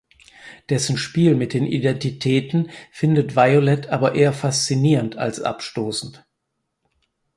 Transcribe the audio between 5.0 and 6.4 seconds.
als abstoßend.